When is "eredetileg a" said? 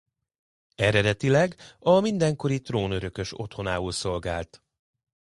0.75-1.99